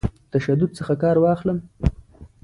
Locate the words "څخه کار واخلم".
0.79-1.57